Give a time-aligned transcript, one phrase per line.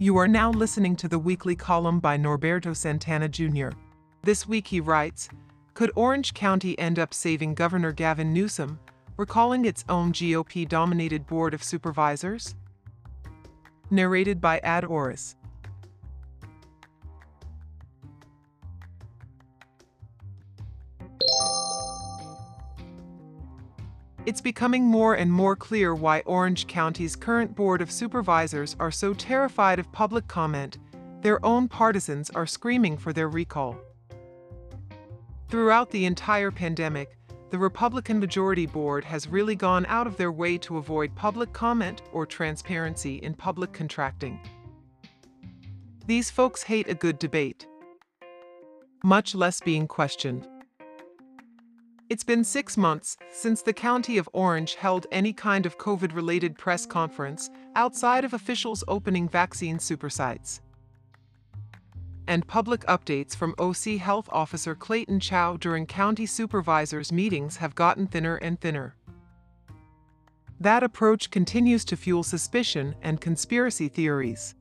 [0.00, 3.70] You are now listening to the weekly column by Norberto Santana Jr.
[4.22, 5.28] This week he writes
[5.74, 8.78] Could Orange County end up saving Governor Gavin Newsom,
[9.16, 12.54] recalling its own GOP dominated Board of Supervisors?
[13.90, 15.34] Narrated by Ad Oris.
[24.28, 29.14] It's becoming more and more clear why Orange County's current Board of Supervisors are so
[29.14, 30.76] terrified of public comment,
[31.22, 33.80] their own partisans are screaming for their recall.
[35.48, 37.16] Throughout the entire pandemic,
[37.48, 42.02] the Republican Majority Board has really gone out of their way to avoid public comment
[42.12, 44.38] or transparency in public contracting.
[46.06, 47.66] These folks hate a good debate,
[49.02, 50.46] much less being questioned.
[52.10, 56.56] It's been six months since the County of Orange held any kind of COVID related
[56.56, 60.60] press conference outside of officials opening vaccine supersites.
[62.26, 68.06] And public updates from OC Health Officer Clayton Chau during county supervisors' meetings have gotten
[68.06, 68.94] thinner and thinner.
[70.60, 74.54] That approach continues to fuel suspicion and conspiracy theories.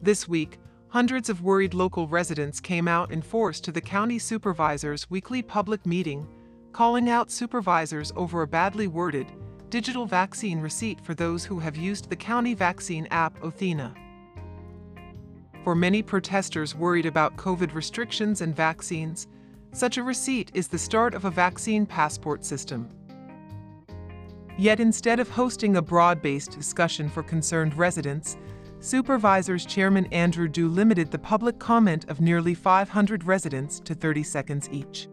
[0.00, 0.58] This week,
[0.90, 5.86] hundreds of worried local residents came out in force to the county supervisor's weekly public
[5.86, 6.26] meeting,
[6.72, 9.28] calling out supervisors over a badly worded,
[9.68, 13.94] digital vaccine receipt for those who have used the county vaccine app Othena.
[15.62, 19.28] For many protesters worried about COVID restrictions and vaccines,
[19.72, 22.90] such a receipt is the start of a vaccine passport system.
[24.58, 28.36] Yet instead of hosting a broad based discussion for concerned residents,
[28.82, 34.70] Supervisors Chairman Andrew Do limited the public comment of nearly 500 residents to 30 seconds
[34.72, 35.06] each.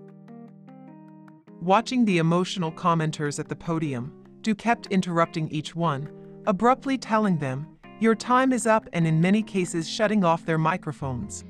[1.60, 6.10] Watching the emotional commenters at the podium, Do kept interrupting each one,
[6.48, 7.68] abruptly telling them,
[8.00, 11.44] Your time is up, and in many cases shutting off their microphones.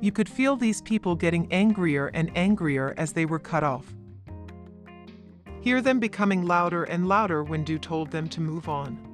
[0.00, 3.94] You could feel these people getting angrier and angrier as they were cut off.
[5.60, 9.07] Hear them becoming louder and louder when Do told them to move on.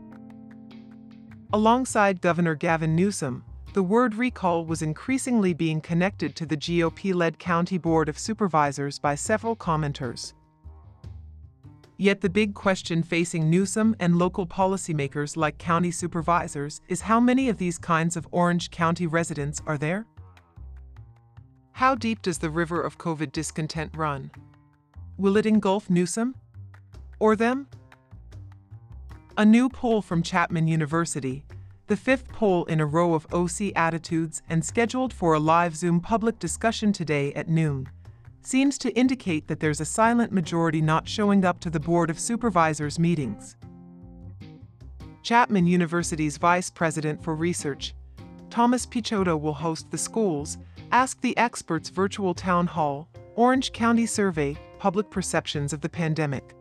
[1.54, 3.44] Alongside Governor Gavin Newsom,
[3.74, 8.98] the word recall was increasingly being connected to the GOP led County Board of Supervisors
[8.98, 10.32] by several commenters.
[11.96, 17.48] Yet the big question facing Newsom and local policymakers like county supervisors is how many
[17.48, 20.06] of these kinds of Orange County residents are there?
[21.70, 24.32] How deep does the river of COVID discontent run?
[25.18, 26.34] Will it engulf Newsom?
[27.20, 27.68] Or them?
[29.36, 31.44] A new poll from Chapman University,
[31.88, 35.98] the fifth poll in a row of OC attitudes and scheduled for a live Zoom
[36.00, 37.88] public discussion today at noon,
[38.42, 42.20] seems to indicate that there's a silent majority not showing up to the Board of
[42.20, 43.56] Supervisors meetings.
[45.24, 47.92] Chapman University's Vice President for Research,
[48.50, 50.58] Thomas Piechota will host the school's
[50.92, 56.54] Ask the Experts virtual town hall, Orange County Survey, Public Perceptions of the Pandemic.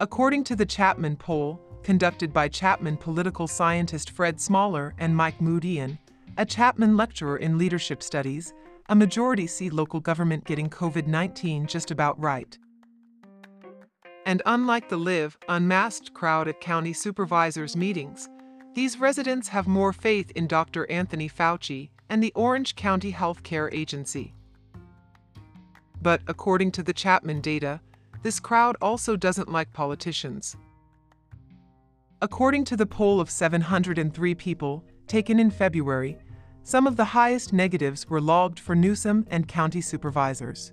[0.00, 5.98] According to the Chapman poll, conducted by Chapman political scientist Fred Smoller and Mike Moodian,
[6.36, 8.52] a Chapman lecturer in leadership studies,
[8.88, 12.58] a majority see local government getting COVID 19 just about right.
[14.26, 18.28] And unlike the live, unmasked crowd at county supervisors' meetings,
[18.74, 20.90] these residents have more faith in Dr.
[20.90, 24.34] Anthony Fauci and the Orange County Health Care Agency.
[26.02, 27.80] But according to the Chapman data,
[28.24, 30.56] this crowd also doesn't like politicians.
[32.22, 36.16] According to the poll of 703 people taken in February,
[36.62, 40.72] some of the highest negatives were logged for Newsom and county supervisors.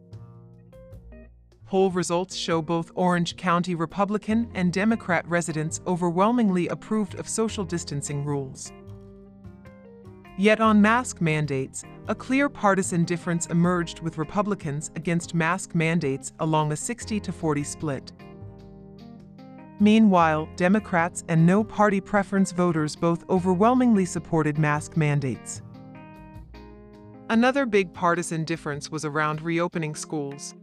[1.66, 8.24] Poll results show both Orange County Republican and Democrat residents overwhelmingly approved of social distancing
[8.24, 8.72] rules.
[10.38, 16.72] Yet on mask mandates, a clear partisan difference emerged with Republicans against mask mandates along
[16.72, 18.12] a 60 to 40 split.
[19.80, 25.62] Meanwhile, Democrats and no party preference voters both overwhelmingly supported mask mandates.
[27.30, 30.54] Another big partisan difference was around reopening schools.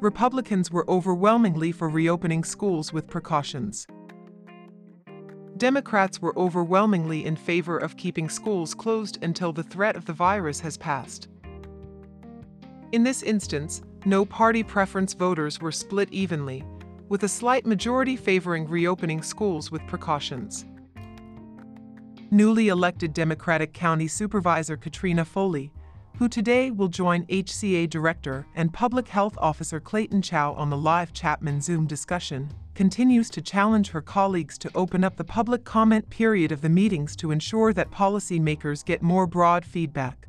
[0.00, 3.86] Republicans were overwhelmingly for reopening schools with precautions.
[5.62, 10.58] Democrats were overwhelmingly in favor of keeping schools closed until the threat of the virus
[10.58, 11.28] has passed.
[12.90, 16.64] In this instance, no party preference voters were split evenly,
[17.08, 20.64] with a slight majority favoring reopening schools with precautions.
[22.32, 25.70] Newly elected Democratic County Supervisor Katrina Foley,
[26.16, 31.12] who today will join HCA Director and Public Health Officer Clayton Chau on the live
[31.12, 36.52] Chapman Zoom discussion, continues to challenge her colleagues to open up the public comment period
[36.52, 40.26] of the meetings to ensure that policymakers get more broad feedback.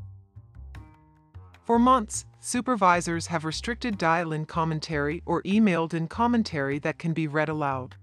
[1.64, 7.28] For months, supervisors have restricted dial in commentary or emailed in commentary that can be
[7.28, 7.96] read aloud.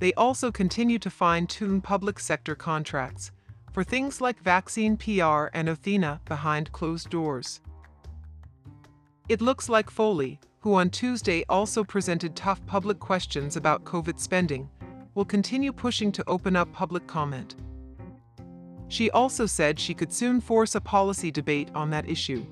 [0.00, 3.32] They also continue to fine tune public sector contracts
[3.72, 7.60] for things like vaccine PR and Othena behind closed doors.
[9.28, 14.66] It looks like Foley, who on Tuesday also presented tough public questions about COVID spending,
[15.14, 17.56] will continue pushing to open up public comment.
[18.88, 22.46] She also said she could soon force a policy debate on that issue.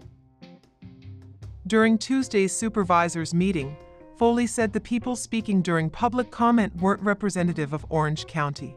[1.67, 3.75] During Tuesday's supervisors' meeting,
[4.19, 8.77] Foley said the people speaking during public comment weren't representative of Orange County.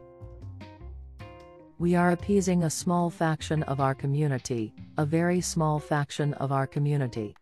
[1.78, 6.66] We are appeasing a small faction of our community, a very small faction of our
[6.66, 7.36] community.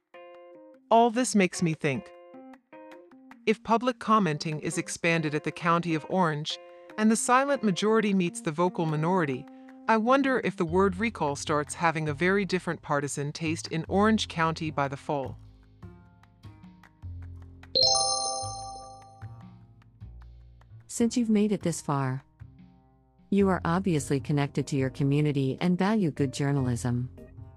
[0.90, 2.10] All this makes me think.
[3.46, 6.58] If public commenting is expanded at the County of Orange,
[6.96, 9.44] and the silent majority meets the vocal minority,
[9.88, 14.28] I wonder if the word recall starts having a very different partisan taste in Orange
[14.28, 15.36] County by the fall.
[20.86, 22.22] Since you've made it this far,
[23.30, 27.10] you are obviously connected to your community and value good journalism.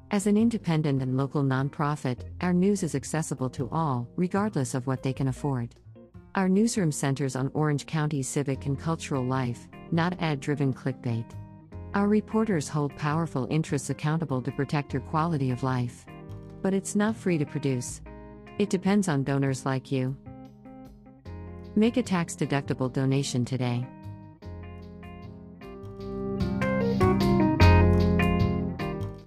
[0.09, 5.03] As an independent and local nonprofit, our news is accessible to all, regardless of what
[5.03, 5.75] they can afford.
[6.35, 11.25] Our newsroom centers on Orange County's civic and cultural life, not ad driven clickbait.
[11.93, 16.05] Our reporters hold powerful interests accountable to protect your quality of life.
[16.61, 17.99] But it's not free to produce.
[18.59, 20.15] It depends on donors like you.
[21.75, 23.85] Make a tax deductible donation today.